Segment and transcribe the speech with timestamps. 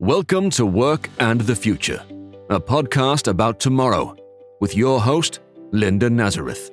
[0.00, 2.02] Welcome to Work and the Future,
[2.48, 4.16] a podcast about tomorrow
[4.58, 5.40] with your host,
[5.72, 6.70] Linda Nazareth.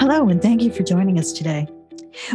[0.00, 1.68] Hello, and thank you for joining us today.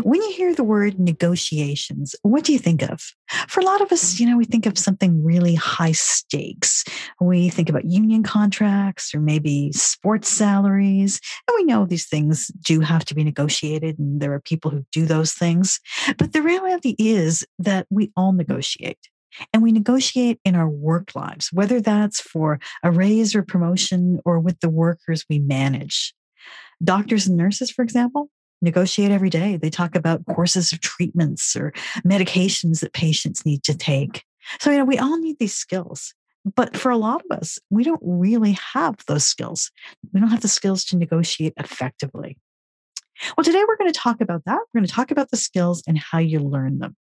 [0.03, 3.01] When you hear the word negotiations, what do you think of?
[3.47, 6.83] For a lot of us, you know, we think of something really high stakes.
[7.19, 11.19] We think about union contracts or maybe sports salaries.
[11.47, 14.85] And we know these things do have to be negotiated, and there are people who
[14.91, 15.79] do those things.
[16.17, 18.99] But the reality is that we all negotiate.
[19.51, 24.39] And we negotiate in our work lives, whether that's for a raise or promotion or
[24.39, 26.13] with the workers we manage.
[26.83, 28.29] Doctors and nurses, for example,
[28.63, 29.57] negotiate every day.
[29.57, 31.73] They talk about courses of treatments or
[32.05, 34.23] medications that patients need to take.
[34.59, 36.13] So, you know, we all need these skills.
[36.55, 39.71] But for a lot of us, we don't really have those skills.
[40.11, 42.37] We don't have the skills to negotiate effectively.
[43.37, 44.59] Well, today we're going to talk about that.
[44.73, 46.95] We're going to talk about the skills and how you learn them.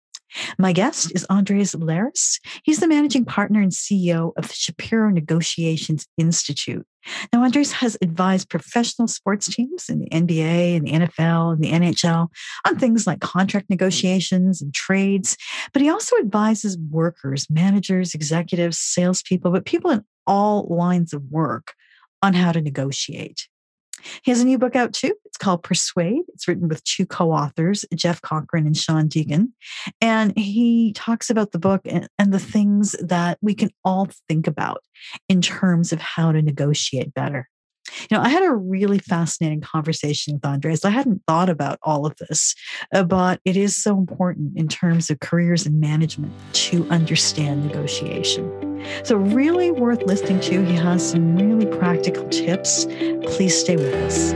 [0.59, 2.41] My guest is Andres Lares.
[2.63, 6.87] He's the managing partner and CEO of the Shapiro Negotiations Institute.
[7.33, 11.73] Now, Andres has advised professional sports teams in the NBA and the NFL and the
[11.73, 12.29] NHL
[12.67, 15.37] on things like contract negotiations and trades,
[15.73, 21.75] but he also advises workers, managers, executives, salespeople, but people in all lines of work
[22.23, 23.49] on how to negotiate.
[24.23, 25.15] He has a new book out too.
[25.25, 26.23] It's called Persuade.
[26.29, 29.49] It's written with two co authors, Jeff Cochran and Sean Deegan.
[30.01, 34.47] And he talks about the book and, and, the things that we can all think
[34.47, 34.83] about
[35.29, 37.49] in terms of how to negotiate better.
[38.11, 40.85] You know, I had a really fascinating conversation with Andres.
[40.85, 42.55] I hadn't thought about all of this,
[42.95, 48.68] uh, but it is so important in terms of careers and management to understand negotiation.
[49.05, 50.65] So, really worth listening to.
[50.65, 52.85] He has some really practical tips.
[52.85, 54.35] Please stay with us.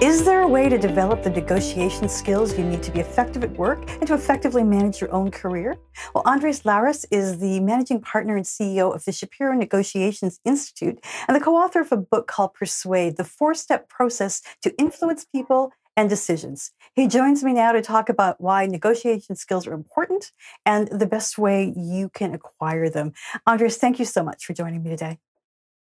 [0.00, 3.50] Is there a way to develop the negotiation skills you need to be effective at
[3.58, 5.76] work and to effectively manage your own career?
[6.14, 11.36] Well, Andres Lares is the managing partner and CEO of the Shapiro Negotiations Institute and
[11.36, 15.72] the co author of a book called Persuade The Four Step Process to Influence People
[15.98, 16.70] and Decisions.
[16.94, 20.30] He joins me now to talk about why negotiation skills are important
[20.64, 23.12] and the best way you can acquire them.
[23.48, 25.18] Andres, thank you so much for joining me today.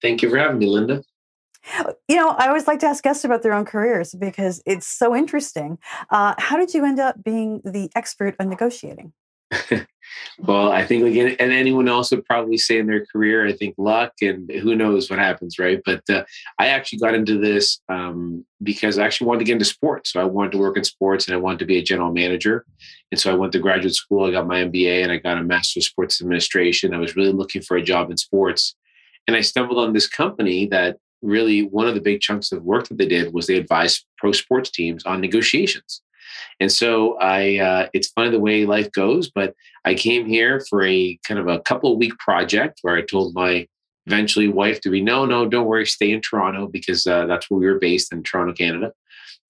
[0.02, 1.02] Thank you for having me, Linda.
[2.10, 5.16] You know, I always like to ask guests about their own careers because it's so
[5.16, 5.78] interesting.
[6.10, 9.14] Uh, how did you end up being the expert on negotiating?
[10.40, 13.76] Well, I think again, and anyone else would probably say in their career, I think
[13.78, 15.82] luck and who knows what happens, right?
[15.86, 16.24] But uh,
[16.60, 20.12] I actually got into this um, because I actually wanted to get into sports.
[20.12, 22.66] So I wanted to work in sports and I wanted to be a general manager.
[23.12, 25.44] And so I went to graduate school, I got my MBA and I got a
[25.44, 26.94] Master of Sports Administration.
[26.94, 28.76] I was really looking for a job in sports.
[29.28, 32.88] And I stumbled on this company that really one of the big chunks of work
[32.88, 36.02] that they did was they advised pro sports teams on negotiations.
[36.60, 39.54] And so I, uh, it's funny the way life goes, but
[39.86, 43.68] I came here for a kind of a couple week project where I told my
[44.08, 47.60] eventually wife to be, no, no, don't worry, stay in Toronto because uh, that's where
[47.60, 48.92] we were based in Toronto, Canada.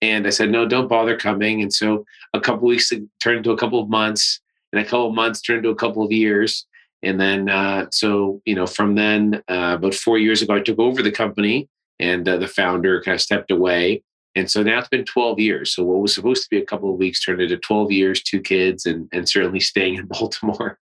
[0.01, 1.61] And I said, no, don't bother coming.
[1.61, 4.41] And so a couple weeks turned into a couple of months,
[4.73, 6.65] and a couple of months turned into a couple of years.
[7.03, 10.79] And then, uh, so, you know, from then, uh, about four years ago, I took
[10.79, 11.67] over the company
[11.99, 14.03] and uh, the founder kind of stepped away.
[14.35, 15.75] And so now it's been 12 years.
[15.75, 18.39] So what was supposed to be a couple of weeks turned into 12 years, two
[18.39, 20.79] kids, and, and certainly staying in Baltimore.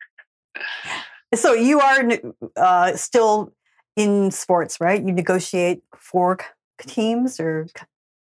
[1.34, 2.08] so you are
[2.56, 3.52] uh, still
[3.96, 5.04] in sports, right?
[5.04, 6.38] You negotiate for
[6.78, 7.66] teams or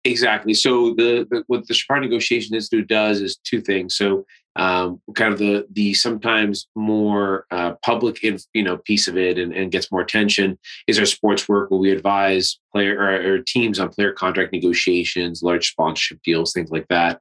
[0.06, 0.54] Exactly.
[0.54, 3.96] So the, the, what the Shapiro Negotiation Institute does is two things.
[3.96, 4.26] So
[4.56, 9.38] um, kind of the the sometimes more uh, public in, you know piece of it
[9.38, 13.40] and, and, gets more attention is our sports work where we advise player or, or,
[13.40, 17.20] teams on player contract negotiations, large sponsorship deals, things like that.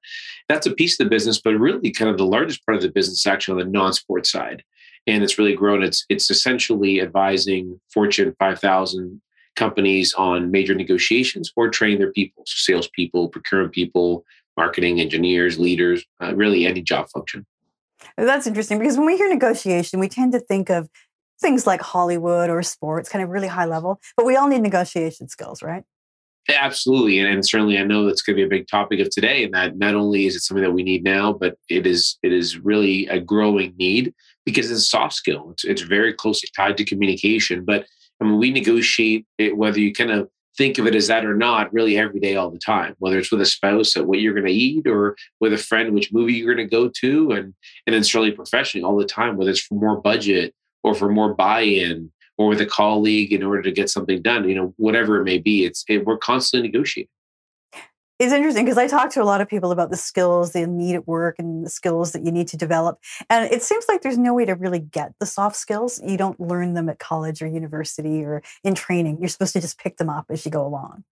[0.49, 2.91] That's a piece of the business, but really kind of the largest part of the
[2.91, 4.62] business is actually on the non-sports side,
[5.06, 5.83] and it's really grown.
[5.83, 9.21] It's it's essentially advising Fortune 5000
[9.55, 14.25] companies on major negotiations or train their people, so salespeople, procurement people,
[14.59, 17.47] marketing, engineers, leaders, uh, really any job function.
[18.16, 20.89] That's interesting because when we hear negotiation, we tend to think of
[21.41, 25.28] things like Hollywood or sports, kind of really high level, but we all need negotiation
[25.28, 25.84] skills, right?
[26.49, 27.19] Absolutely.
[27.19, 29.45] And, and certainly I know that's going to be a big topic of today.
[29.45, 32.33] And that not only is it something that we need now, but it is it
[32.33, 34.15] is really a growing need
[34.47, 35.51] because it's a soft skill.
[35.53, 37.65] It's, it's very closely tied to communication.
[37.65, 37.87] But
[38.21, 40.28] I mean, we negotiate it, whether you kind of
[40.59, 43.31] think of it as that or not really every day all the time whether it's
[43.31, 46.34] with a spouse at what you're going to eat or with a friend which movie
[46.34, 47.55] you're going to go to and
[47.87, 51.34] and then certainly professionally all the time whether it's for more budget or for more
[51.34, 54.49] buy-in or with a colleague in order to get something done.
[54.49, 57.11] You know, whatever it may be, it's it, we're constantly negotiating.
[58.18, 60.97] It's interesting because I talk to a lot of people about the skills they need
[60.97, 62.98] at work and the skills that you need to develop.
[63.30, 66.00] And it seems like there's no way to really get the soft skills.
[66.04, 69.18] You don't learn them at college or university or in training.
[69.20, 71.04] You're supposed to just pick them up as you go along.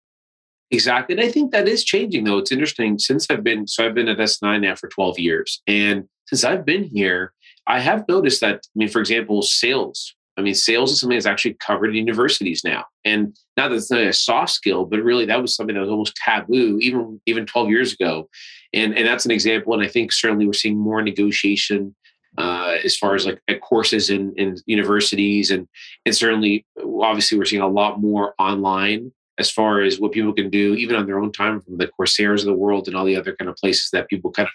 [0.73, 1.17] Exactly.
[1.17, 2.39] And I think that is changing though.
[2.39, 5.63] It's interesting since I've been, so I've been at SNI now for 12 years.
[5.69, 7.33] And since I've been here,
[7.69, 10.13] I have noticed that, I mean, for example, sales.
[10.37, 12.85] I mean, sales is something that's actually covered in universities now.
[13.05, 15.91] And not that it's not a soft skill, but really that was something that was
[15.91, 18.29] almost taboo even even 12 years ago.
[18.75, 19.75] And and that's an example.
[19.75, 21.95] And I think certainly we're seeing more negotiation
[22.39, 25.67] uh, as far as like courses in, in universities and
[26.05, 26.67] and certainly
[27.01, 30.97] obviously we're seeing a lot more online as far as what people can do even
[30.97, 33.49] on their own time from the Courseras of the world and all the other kind
[33.49, 34.53] of places that people kind of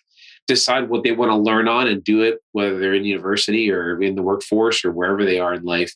[0.54, 4.02] decide what they want to learn on and do it whether they're in university or
[4.02, 5.94] in the workforce or wherever they are in life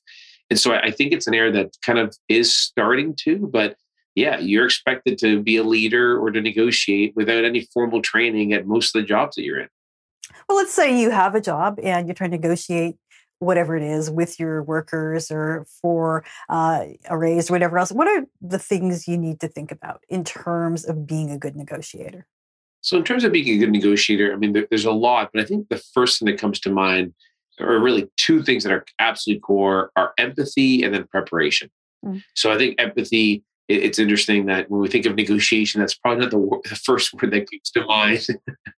[0.49, 3.75] and so I think it's an area that kind of is starting to, but
[4.13, 8.67] yeah, you're expected to be a leader or to negotiate without any formal training at
[8.67, 9.69] most of the jobs that you're in.
[10.47, 12.95] Well, let's say you have a job and you're trying to negotiate
[13.39, 17.91] whatever it is with your workers or for uh, a raise or whatever else.
[17.91, 21.55] What are the things you need to think about in terms of being a good
[21.55, 22.27] negotiator?
[22.85, 25.41] So, in terms of being a good negotiator, I mean, there, there's a lot, but
[25.41, 27.15] I think the first thing that comes to mind
[27.59, 31.71] or really two things that are absolutely core are empathy and then preparation.
[32.05, 32.21] Mm.
[32.35, 36.31] So I think empathy, it's interesting that when we think of negotiation, that's probably not
[36.31, 38.27] the, the first word that comes to mind,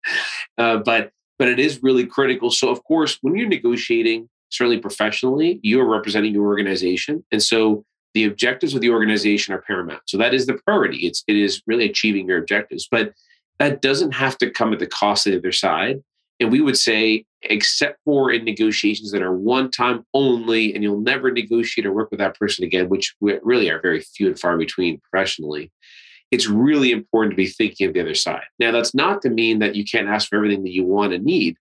[0.57, 2.50] uh, but but it is really critical.
[2.50, 7.83] So of course, when you're negotiating, certainly professionally, you are representing your organization, and so
[8.13, 10.03] the objectives of the organization are paramount.
[10.06, 11.00] So that is the priority.
[11.00, 13.13] It's it is really achieving your objectives, but
[13.59, 16.04] that doesn't have to come at the cost of the other side.
[16.39, 21.01] And we would say, except for in negotiations that are one time only, and you'll
[21.01, 24.57] never negotiate or work with that person again, which really are very few and far
[24.57, 25.71] between professionally,
[26.30, 28.44] it's really important to be thinking of the other side.
[28.59, 31.24] Now, that's not to mean that you can't ask for everything that you want and
[31.25, 31.57] need,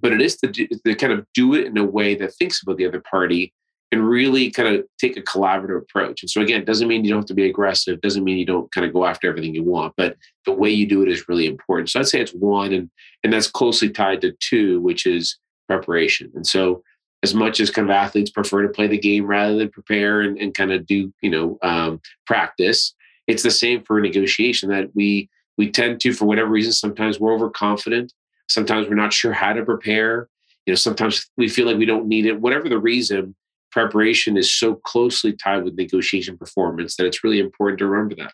[0.00, 2.62] but it is to, do, to kind of do it in a way that thinks
[2.62, 3.52] about the other party
[3.90, 6.22] and really kind of take a collaborative approach.
[6.22, 8.44] And so again, it doesn't mean you don't have to be aggressive, doesn't mean you
[8.44, 11.28] don't kind of go after everything you want, but the way you do it is
[11.28, 11.88] really important.
[11.88, 12.90] So I'd say it's one and
[13.24, 16.30] and that's closely tied to two, which is preparation.
[16.34, 16.82] And so
[17.22, 20.38] as much as kind of athletes prefer to play the game rather than prepare and,
[20.38, 22.94] and kind of do, you know, um, practice,
[23.26, 27.34] it's the same for negotiation that we we tend to, for whatever reason, sometimes we're
[27.34, 28.12] overconfident,
[28.48, 30.28] sometimes we're not sure how to prepare.
[30.66, 32.40] You know, sometimes we feel like we don't need it.
[32.40, 33.34] Whatever the reason,
[33.70, 38.32] preparation is so closely tied with negotiation performance that it's really important to remember that.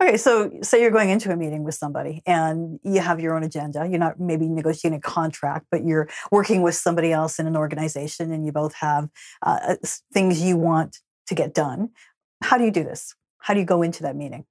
[0.00, 3.42] Okay, so say you're going into a meeting with somebody and you have your own
[3.42, 3.86] agenda.
[3.86, 8.32] You're not maybe negotiating a contract, but you're working with somebody else in an organization
[8.32, 9.08] and you both have
[9.42, 9.76] uh,
[10.12, 11.90] things you want to get done.
[12.42, 13.14] How do you do this?
[13.38, 14.44] How do you go into that meeting?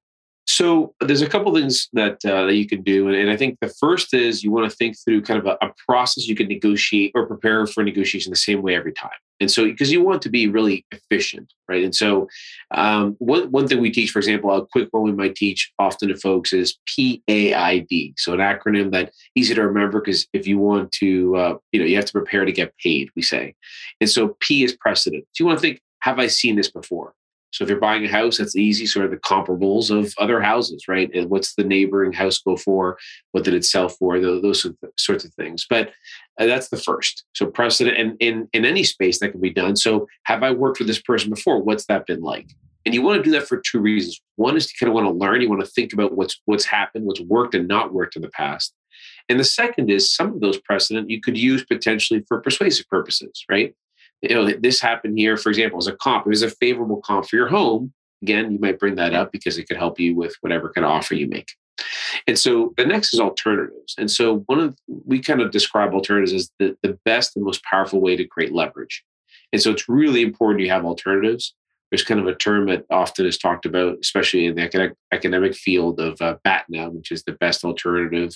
[0.45, 3.57] So there's a couple things that uh, that you can do, and, and, I think
[3.61, 6.49] the first is you want to think through kind of a, a, process you can
[6.49, 9.11] negotiate or prepare for negotiation the same way every time.
[9.39, 11.83] And so because you want to be really efficient, right?
[11.83, 12.27] And so
[12.71, 16.09] um, one one thing we teach, for example, a quick one we might teach often
[16.09, 18.13] to folks is PAID.
[18.17, 21.85] So an acronym that easy to remember because if you want to, uh, you know,
[21.85, 23.09] you have to prepare to get paid.
[23.15, 23.55] We say,
[23.99, 25.25] and so P is precedent.
[25.33, 27.13] So you want to think, have I seen this before?
[27.53, 30.87] So if you're buying a house, that's easy, sort of the comparables of other houses,
[30.87, 31.09] right?
[31.13, 32.97] And what's the neighboring house go for?
[33.31, 34.19] What did it sell for?
[34.19, 34.65] Those,
[34.97, 35.65] sorts of things.
[35.69, 35.91] But
[36.39, 37.25] uh, that's the first.
[37.33, 39.75] So precedent, and in in any space that can be done.
[39.75, 41.61] So have I worked with this person before?
[41.61, 42.49] What's that been like?
[42.85, 44.19] And you want to do that for two reasons.
[44.35, 45.41] One is to kind of want to learn.
[45.41, 48.29] You want to think about what's what's happened, what's worked and not worked in the
[48.29, 48.73] past.
[49.29, 53.45] And the second is some of those precedent you could use potentially for persuasive purposes,
[53.49, 53.75] right?
[54.23, 56.25] You know, this happened here, for example, as a comp.
[56.25, 57.93] It was a favorable comp for your home.
[58.21, 60.91] Again, you might bring that up because it could help you with whatever kind of
[60.91, 61.51] offer you make.
[62.25, 63.95] And so the next is alternatives.
[63.97, 67.63] And so one of we kind of describe alternatives as the, the best and most
[67.65, 69.03] powerful way to create leverage.
[69.51, 71.53] And so it's really important you have alternatives.
[71.91, 75.53] There's kind of a term that often is talked about, especially in the academic, academic
[75.53, 78.33] field of uh, BATNA, which is the best alternative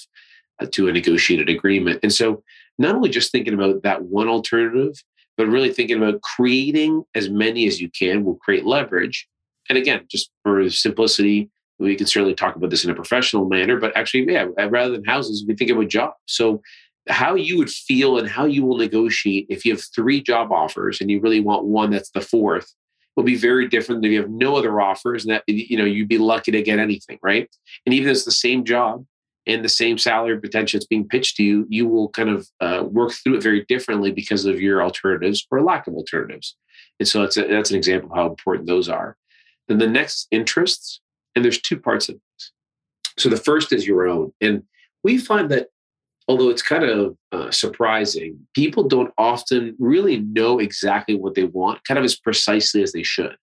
[0.62, 2.00] uh, to a negotiated agreement.
[2.04, 2.44] And so
[2.78, 5.02] not only just thinking about that one alternative,
[5.38, 9.28] but really thinking about creating as many as you can will create leverage.
[9.70, 13.78] And again, just for simplicity, we can certainly talk about this in a professional manner,
[13.78, 16.16] but actually, yeah, uh, rather than houses, we think about jobs.
[16.26, 16.62] So,
[17.08, 21.00] how you would feel and how you will negotiate if you have three job offers
[21.00, 22.74] and you really want one that's the fourth
[23.16, 25.86] will be very different than if you have no other offers and that you know
[25.86, 27.50] you'd be lucky to get anything, right?
[27.86, 29.06] And even if it's the same job
[29.48, 32.84] and the same salary potential that's being pitched to you, you will kind of uh,
[32.84, 36.56] work through it very differently because of your alternatives or lack of alternatives.
[37.00, 39.16] And so that's, a, that's an example of how important those are.
[39.68, 41.02] Then the next interests,
[41.36, 42.52] and there's two parts of this.
[43.18, 44.34] So the first is your own.
[44.42, 44.64] And
[45.04, 45.68] we find that
[46.28, 51.84] although it's kind of uh, surprising, people don't often really know exactly what they want,
[51.86, 53.36] kind of as precisely as they should.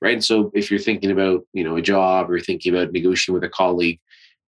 [0.00, 0.14] Right.
[0.14, 3.44] And so if you're thinking about, you know, a job or thinking about negotiating with
[3.44, 4.00] a colleague,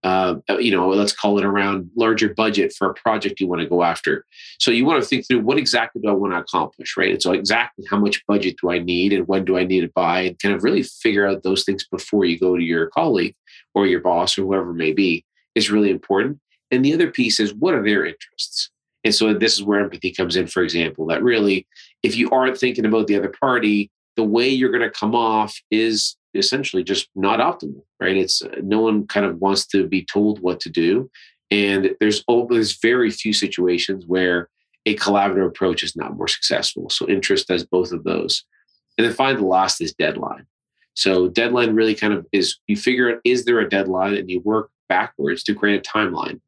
[0.07, 3.69] uh, you know, let's call it around larger budget for a project you want to
[3.69, 4.25] go after.
[4.61, 7.11] So you want to think through what exactly do I want to accomplish, right?
[7.11, 9.91] And so exactly how much budget do I need and when do I need to
[9.97, 13.35] buy and kind of really figure out those things before you go to your colleague
[13.75, 15.25] or your boss or whoever may be
[15.57, 16.39] is really important.
[16.71, 18.71] And the other piece is what are their interests?
[19.03, 21.67] And so this is where empathy comes in, for example, that really,
[22.05, 25.61] if you aren't thinking about the other party, the way you're going to come off
[25.73, 28.17] is essentially just not optimal, right?
[28.17, 31.11] It's uh, no one kind of wants to be told what to do,
[31.51, 34.49] and there's there's very few situations where
[34.85, 36.89] a collaborative approach is not more successful.
[36.91, 38.45] So interest does both of those,
[38.99, 40.47] and then finally the last is deadline.
[40.95, 44.41] So deadline really kind of is you figure out is there a deadline, and you
[44.41, 46.41] work backwards to create a timeline.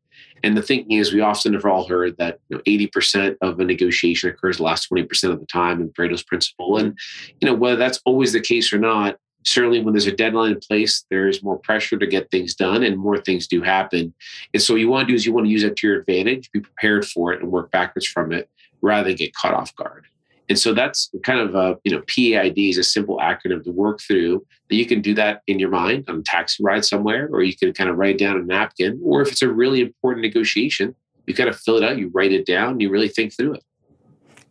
[0.42, 3.64] And the thinking is, we often have all heard that you know, 80% of a
[3.64, 6.76] negotiation occurs the last 20% of the time in Pareto's principle.
[6.76, 6.96] And
[7.40, 9.16] you know whether that's always the case or not,
[9.48, 12.96] certainly when there's a deadline in place, there's more pressure to get things done and
[12.96, 14.14] more things do happen.
[14.52, 16.00] And so what you want to do is you want to use that to your
[16.00, 18.48] advantage, be prepared for it and work backwards from it
[18.80, 20.06] rather than get caught off guard.
[20.48, 24.00] And so that's kind of a, you know, PAID is a simple acronym to work
[24.00, 27.42] through that you can do that in your mind on a taxi ride somewhere, or
[27.42, 28.98] you can kind of write it down a napkin.
[29.02, 30.94] Or if it's a really important negotiation,
[31.26, 33.64] you kind of fill it out, you write it down, you really think through it.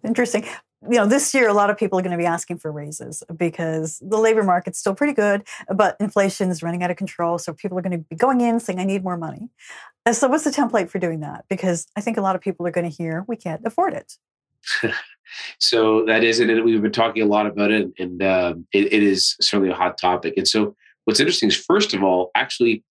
[0.04, 0.46] Interesting
[0.90, 3.24] you know, this year a lot of people are going to be asking for raises
[3.36, 7.38] because the labor market's still pretty good, but inflation is running out of control.
[7.38, 9.50] So people are going to be going in saying, "I need more money."
[10.06, 11.46] And so, what's the template for doing that?
[11.50, 14.14] Because I think a lot of people are going to hear, "We can't afford it."
[15.60, 16.64] so that is it.
[16.64, 19.98] We've been talking a lot about it, and uh, it, it is certainly a hot
[19.98, 20.36] topic.
[20.38, 20.76] And so,
[21.06, 22.84] what's interesting is, first of all, actually,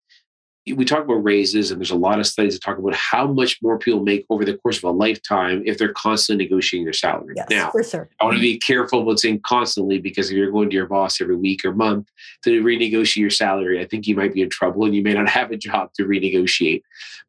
[0.73, 3.61] we talk about raises, and there's a lot of studies that talk about how much
[3.61, 7.33] more people make over the course of a lifetime if they're constantly negotiating their salary.
[7.35, 8.09] Yes, now, for sure.
[8.19, 11.21] I want to be careful about saying constantly because if you're going to your boss
[11.21, 12.09] every week or month
[12.43, 15.29] to renegotiate your salary, I think you might be in trouble and you may not
[15.37, 16.81] have a job to renegotiate.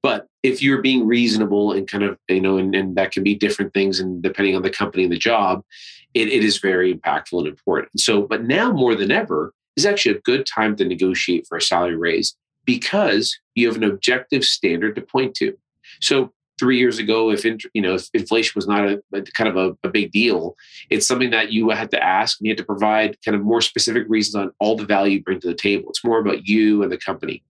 [0.02, 3.35] But if you're being reasonable and kind of, you know, and, and that can be
[3.35, 5.64] different things and depending on the company and the job,
[6.14, 8.00] it, it is very impactful and important.
[8.00, 11.62] So, but now more than ever, is actually a good time to negotiate for a
[11.62, 12.35] salary raise
[12.68, 15.56] because you have an objective standard to point to.
[16.02, 19.56] So three years ago, if you know if inflation was not a, a kind of
[19.56, 20.54] a, a, big deal,
[20.90, 23.62] it's something that you had to ask and you had to provide kind of more
[23.62, 25.88] specific reasons on all the value you bring to the table.
[25.88, 27.42] It's more about you and the company.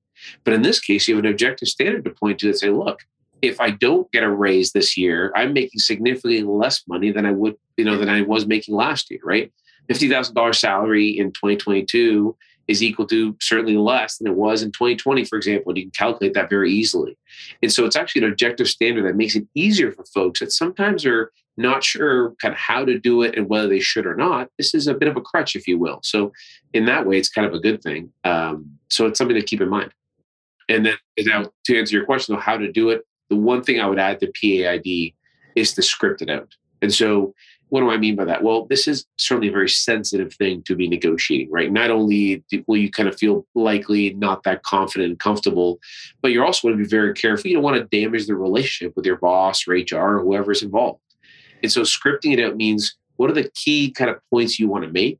[0.45, 3.01] But in this case, you have an objective standard to point to and say, look,
[3.43, 7.33] if I don't get a raise this year, I'm making significantly less money than I
[7.33, 9.53] would, you know, than I was making last year, right?
[9.91, 12.37] $50,000 salary in 2022
[12.69, 15.71] is equal to certainly less than it was in 2020, for example.
[15.71, 17.19] And you can calculate that very easily.
[17.63, 21.07] And so it's actually an objective standard that makes it easier for folks that sometimes
[21.07, 24.49] are not sure kind of how to do it and whether they should or not.
[24.59, 25.99] This is a bit of a crutch, if you will.
[26.03, 26.33] So
[26.73, 28.13] in that way, it's kind of a good thing.
[28.23, 29.93] Um, so it's something to keep in mind.
[30.69, 33.81] And then now to answer your question of how to do it, the one thing
[33.81, 35.15] I would add to PAID
[35.57, 36.55] is to script it out.
[36.81, 37.35] And so
[37.71, 38.43] what do I mean by that?
[38.43, 41.71] Well, this is certainly a very sensitive thing to be negotiating, right?
[41.71, 45.79] Not only will you kind of feel likely not that confident and comfortable,
[46.23, 47.49] but you're also going to be very careful.
[47.49, 51.01] You don't want to damage the relationship with your boss or HR or whoever's involved.
[51.63, 54.85] And so scripting it out means what are the key kind of points you want
[54.85, 55.19] to make?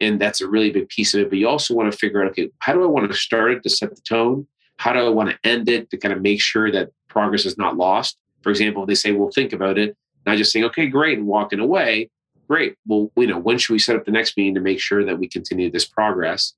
[0.00, 1.28] And that's a really big piece of it.
[1.30, 3.62] But you also want to figure out, okay, how do I want to start it
[3.62, 4.46] to set the tone?
[4.78, 7.56] How do I want to end it to kind of make sure that progress is
[7.56, 8.18] not lost?
[8.42, 9.96] For example, they say, well, think about it
[10.26, 12.10] not just saying, okay, great, and walking away.
[12.48, 12.76] Great.
[12.86, 15.18] Well, you know, when should we set up the next meeting to make sure that
[15.18, 16.54] we continue this progress?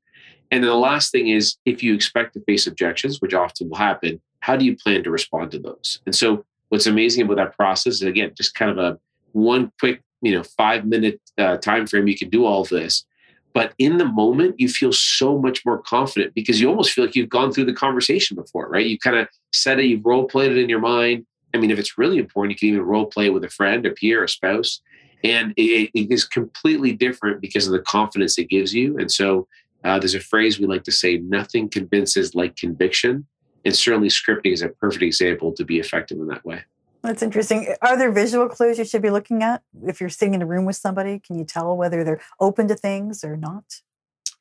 [0.51, 3.77] And then the last thing is if you expect to face objections, which often will
[3.77, 6.01] happen, how do you plan to respond to those?
[6.07, 8.99] And so what's amazing about that process is again, just kind of a
[9.33, 13.05] one quick, you know, five minute uh, time frame, you can do all of this.
[13.53, 17.17] But in the moment, you feel so much more confident because you almost feel like
[17.17, 18.85] you've gone through the conversation before, right?
[18.85, 21.25] You kind of said it, you've role played it in your mind
[21.57, 23.91] I mean, if it's really important, you can even role play with a friend, a
[23.91, 24.83] peer, a spouse.
[25.25, 28.99] And it, it is completely different because of the confidence it gives you.
[28.99, 29.49] And so
[29.83, 33.27] uh, there's a phrase we like to say nothing convinces like conviction.
[33.65, 36.63] And certainly scripting is a perfect example to be effective in that way.
[37.03, 37.75] That's interesting.
[37.83, 39.63] Are there visual clues you should be looking at?
[39.87, 42.75] If you're sitting in a room with somebody, can you tell whether they're open to
[42.75, 43.65] things or not?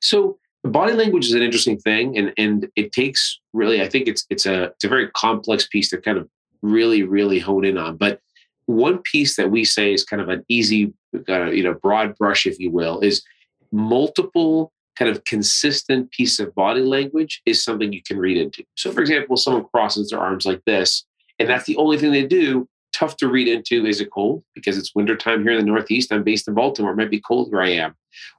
[0.01, 3.81] So body language is an interesting thing, and and it takes really.
[3.81, 6.27] I think it's it's a it's a very complex piece to kind of
[6.65, 7.98] really really hone in on.
[7.98, 8.19] But
[8.65, 10.93] one piece that we say is kind of an easy,
[11.29, 13.24] uh, you know, broad brush, if you will, is
[13.72, 18.63] multiple kind of consistent piece of body language is something you can read into.
[18.75, 21.05] So, for example, someone crosses their arms like this,
[21.38, 22.67] and that's the only thing they do.
[22.93, 23.86] Tough to read into.
[23.86, 24.41] Is it cold?
[24.53, 26.13] Because it's wintertime here in the Northeast.
[26.13, 26.93] I'm based in Baltimore.
[26.93, 27.93] It might be cold where I am.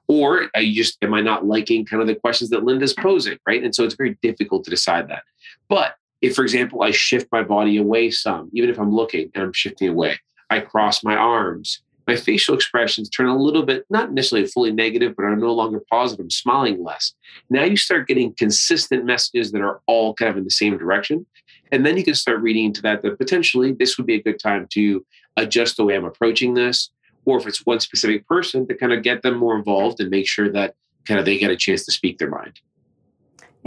[0.07, 3.37] Or you just, am I not liking kind of the questions that Linda's posing?
[3.45, 3.63] Right.
[3.63, 5.21] And so it's very difficult to decide that.
[5.69, 9.43] But if, for example, I shift my body away some, even if I'm looking and
[9.43, 10.19] I'm shifting away,
[10.49, 15.13] I cross my arms, my facial expressions turn a little bit, not necessarily fully negative,
[15.15, 16.23] but are no longer positive.
[16.23, 17.13] I'm smiling less.
[17.49, 21.25] Now you start getting consistent messages that are all kind of in the same direction.
[21.71, 24.39] And then you can start reading into that, that potentially this would be a good
[24.39, 25.05] time to
[25.35, 26.89] adjust the way I'm approaching this.
[27.25, 30.29] Or if it's one specific person, to kind of get them more involved and make
[30.29, 32.61] sure that kind of they get a chance to speak their mind.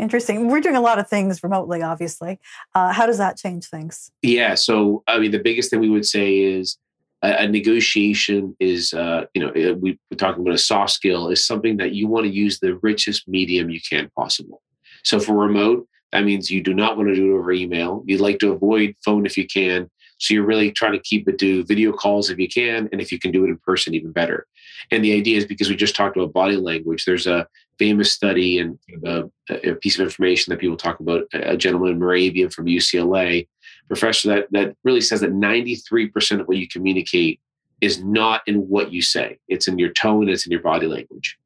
[0.00, 0.48] Interesting.
[0.48, 2.38] We're doing a lot of things remotely, obviously.
[2.74, 4.10] Uh, how does that change things?
[4.22, 4.54] Yeah.
[4.54, 6.78] So, I mean, the biggest thing we would say is
[7.22, 11.28] a, a negotiation is, uh, you know, uh, we, we're talking about a soft skill
[11.28, 14.62] is something that you want to use the richest medium you can possible.
[15.04, 18.02] So, for remote, that means you do not want to do it over email.
[18.06, 19.90] You'd like to avoid phone if you can.
[20.18, 23.10] So you're really trying to keep it to video calls if you can, and if
[23.10, 24.46] you can do it in person, even better.
[24.90, 27.04] And the idea is because we just talked about body language.
[27.04, 27.46] There's a
[27.78, 31.24] famous study and a, a piece of information that people talk about.
[31.32, 33.48] A gentleman, in Mehrabian from UCLA,
[33.88, 37.40] professor that that really says that 93% of what you communicate
[37.80, 39.38] is not in what you say.
[39.48, 40.28] It's in your tone.
[40.28, 41.38] It's in your body language.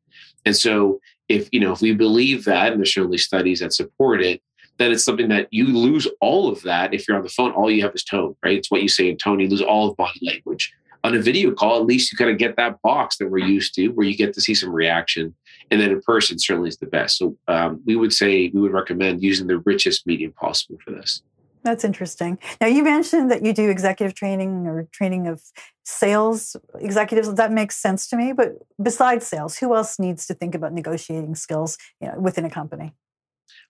[0.44, 4.20] And so if you know if we believe that, and there's certainly studies that support
[4.20, 4.42] it,
[4.78, 7.52] then it's something that you lose all of that if you're on the phone.
[7.52, 8.58] All you have is tone, right?
[8.58, 9.40] It's what you say in tone.
[9.40, 10.72] You lose all of body language.
[11.04, 13.74] On a video call, at least you kind of get that box that we're used
[13.74, 15.34] to, where you get to see some reaction.
[15.70, 17.18] And then in person, certainly is the best.
[17.18, 21.22] So um, we would say we would recommend using the richest medium possible for this.
[21.62, 22.38] That's interesting.
[22.60, 25.42] Now, you mentioned that you do executive training or training of
[25.84, 27.32] sales executives.
[27.34, 28.32] That makes sense to me.
[28.32, 32.50] But besides sales, who else needs to think about negotiating skills you know, within a
[32.50, 32.94] company?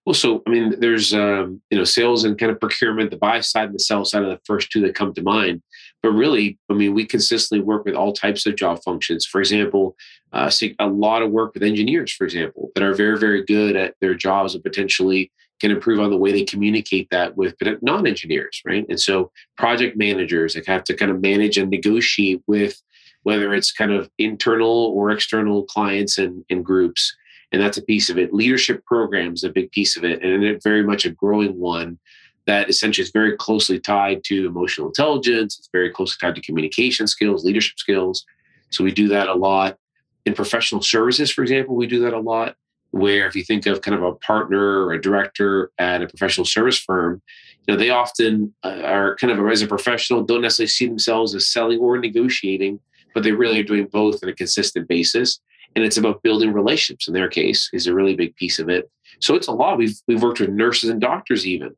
[0.07, 3.11] Well, so I mean, there's um, you know sales and kind of procurement.
[3.11, 5.63] The buy side and the sell side are the first two that come to mind.
[6.03, 9.25] But really, I mean, we consistently work with all types of job functions.
[9.25, 9.97] For example,
[10.33, 13.77] uh, see a lot of work with engineers, for example, that are very very good
[13.77, 18.61] at their jobs and potentially can improve on the way they communicate that with non-engineers,
[18.67, 18.85] right?
[18.89, 22.83] And so, project managers that have to kind of manage and negotiate with
[23.23, 27.17] whether it's kind of internal or external clients and, and groups
[27.55, 28.35] and that's a piece of it.
[28.35, 32.01] Leadership programs a big piece of it, and it's very much a growing one
[32.49, 35.57] that essentially is very closely tied to emotional intelligence.
[35.61, 38.27] It's very closely tied to communication skills, leadership skills.
[38.71, 39.79] So we do that a lot
[40.27, 41.31] in professional services.
[41.31, 42.57] For example, we do that a lot.
[42.91, 46.45] Where if you think of kind of a partner or a director at a professional
[46.45, 47.23] service firm,
[47.69, 51.37] you know they often uh, are kind of as a professional don't necessarily see themselves
[51.37, 52.81] as selling or negotiating,
[53.15, 55.39] but they really are doing both on a consistent basis
[55.75, 57.09] and it's about building relationships.
[57.09, 58.91] In their case is a really big piece of it.
[59.21, 59.79] So it's a lot.
[59.79, 61.75] We've we've worked with nurses and doctors even.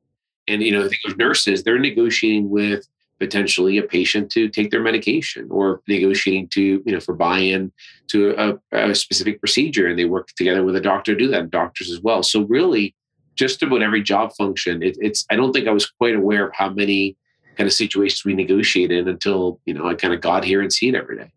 [0.49, 2.87] And you know think of nurses they're negotiating with
[3.19, 7.73] potentially a patient to take their medication or negotiating to you know for buy-in
[8.09, 8.35] to
[8.73, 9.87] a, a specific procedure.
[9.87, 12.23] And they work together with a doctor to do that doctors as well.
[12.23, 12.95] So really
[13.37, 16.55] just about every job function it, it's i don't think i was quite aware of
[16.55, 17.17] how many
[17.57, 20.73] kind of situations we negotiate in until you know i kind of got here and
[20.73, 21.31] see it every day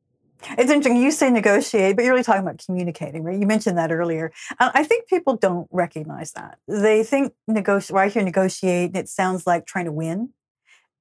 [0.57, 0.97] it's interesting.
[0.97, 3.39] You say negotiate, but you're really talking about communicating, right?
[3.39, 4.31] You mentioned that earlier.
[4.59, 6.59] I think people don't recognize that.
[6.67, 7.95] They think negotiate.
[7.95, 10.29] Well, I hear negotiate, it sounds like trying to win,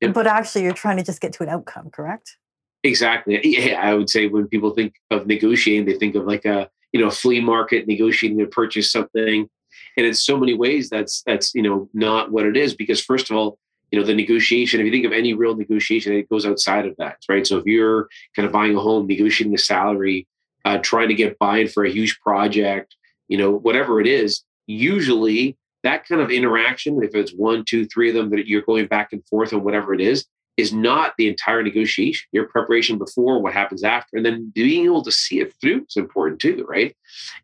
[0.01, 0.15] yep.
[0.15, 1.91] but actually, you're trying to just get to an outcome.
[1.91, 2.37] Correct?
[2.83, 3.41] Exactly.
[3.45, 7.01] Yeah, I would say when people think of negotiating, they think of like a you
[7.01, 9.49] know flea market negotiating to purchase something,
[9.97, 12.75] and in so many ways, that's that's you know not what it is.
[12.75, 13.59] Because first of all,
[13.91, 16.97] you know the negotiation if you think of any real negotiation it goes outside of
[16.99, 17.47] that right?
[17.47, 20.27] So if you're kind of buying a home negotiating the salary
[20.65, 22.95] uh, trying to get buy-in for a huge project
[23.29, 28.09] you know whatever it is usually that kind of interaction if it's one two three
[28.09, 30.27] of them that you're going back and forth on whatever it is
[30.59, 32.27] is not the entire negotiation.
[32.33, 35.97] Your preparation before, what happens after, and then being able to see it through is
[35.97, 36.95] important too, right?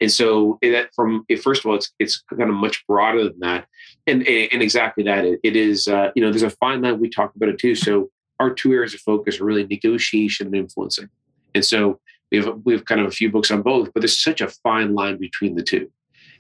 [0.01, 3.67] And so that from first of all, it's it's kind of much broader than that,
[4.07, 5.87] and and exactly that it, it is.
[5.89, 7.01] Uh, you know, there's a fine line.
[7.01, 7.77] We talk about it too.
[7.77, 11.09] So our two areas of focus are really negotiation and influencing,
[11.55, 12.01] and so
[12.33, 14.49] we have we have kind of a few books on both, but there's such a
[14.49, 15.89] fine line between the two.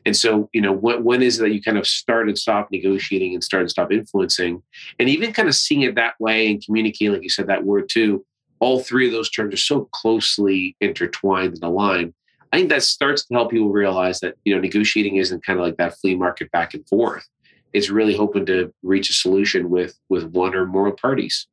[0.06, 2.70] And so, you know, when, when is it that you kind of start and stop
[2.70, 4.62] negotiating and start and stop influencing?
[4.98, 7.88] And even kind of seeing it that way and communicating, like you said, that word
[7.88, 8.24] too,
[8.60, 12.14] all three of those terms are so closely intertwined and aligned.
[12.52, 15.64] I think that starts to help people realize that you know negotiating isn't kind of
[15.64, 17.26] like that flea market back and forth.
[17.72, 21.48] It's really hoping to reach a solution with with one or more parties.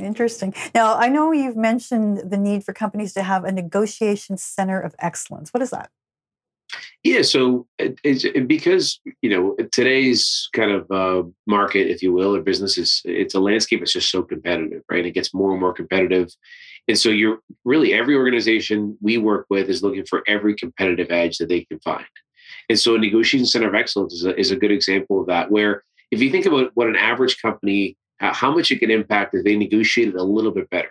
[0.00, 0.54] Interesting.
[0.74, 4.94] Now, I know you've mentioned the need for companies to have a negotiation center of
[5.00, 5.52] excellence.
[5.52, 5.90] What is that?
[7.06, 12.34] Yeah, so it, it, because you know today's kind of uh, market, if you will,
[12.34, 15.06] or business is it's a landscape that's just so competitive, right?
[15.06, 16.34] It gets more and more competitive,
[16.88, 21.38] and so you're really every organization we work with is looking for every competitive edge
[21.38, 22.06] that they can find,
[22.68, 25.48] and so a negotiation center of excellence is a, is a good example of that.
[25.48, 29.44] Where if you think about what an average company, how much it can impact if
[29.44, 30.90] they negotiated a little bit better,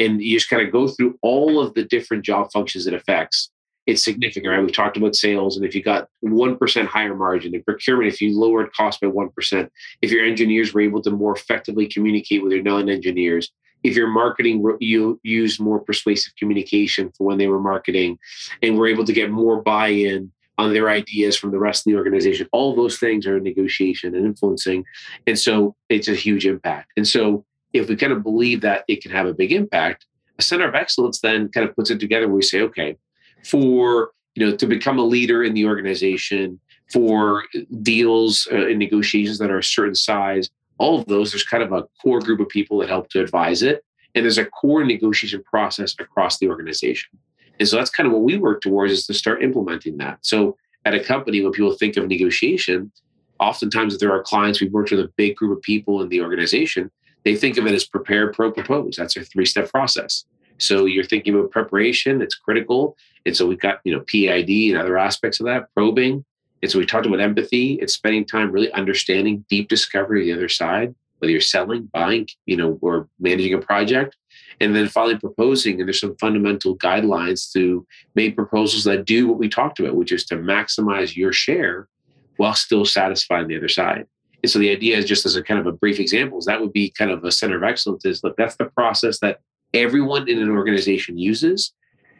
[0.00, 3.50] and you just kind of go through all of the different job functions it affects
[3.86, 4.60] it's significant, right?
[4.60, 8.38] We've talked about sales, and if you got 1% higher margin in procurement, if you
[8.38, 9.70] lowered cost by 1%,
[10.00, 13.50] if your engineers were able to more effectively communicate with your non engineers,
[13.82, 18.18] if your marketing you used more persuasive communication for when they were marketing
[18.62, 21.92] and were able to get more buy in on their ideas from the rest of
[21.92, 24.84] the organization, all those things are negotiation and influencing.
[25.26, 26.92] And so it's a huge impact.
[26.96, 27.44] And so
[27.74, 30.06] if we kind of believe that it can have a big impact,
[30.38, 32.96] a center of excellence then kind of puts it together we say, okay,
[33.44, 36.58] for you know to become a leader in the organization
[36.92, 37.44] for
[37.82, 41.72] deals uh, and negotiations that are a certain size all of those there's kind of
[41.72, 45.42] a core group of people that help to advise it and there's a core negotiation
[45.42, 47.18] process across the organization.
[47.58, 50.18] And so that's kind of what we work towards is to start implementing that.
[50.22, 52.92] So at a company when people think of negotiation
[53.40, 56.20] oftentimes if there are clients we've worked with a big group of people in the
[56.20, 56.90] organization
[57.24, 58.96] they think of it as prepare pro propose.
[58.96, 60.24] That's a three step process
[60.58, 62.96] so you're thinking about preparation, it's critical.
[63.26, 66.24] And so we've got, you know, PAID and other aspects of that, probing.
[66.62, 67.74] And so we talked about empathy.
[67.74, 72.28] It's spending time really understanding deep discovery of the other side, whether you're selling, buying,
[72.46, 74.16] you know, or managing a project.
[74.60, 75.80] And then finally proposing.
[75.80, 80.12] And there's some fundamental guidelines to make proposals that do what we talked about, which
[80.12, 81.88] is to maximize your share
[82.36, 84.06] while still satisfying the other side.
[84.42, 86.60] And so the idea is just as a kind of a brief example, is that
[86.60, 89.40] would be kind of a center of excellence is look, that's the process that
[89.74, 91.72] everyone in an organization uses.